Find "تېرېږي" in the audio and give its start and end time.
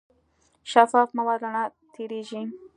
1.93-2.41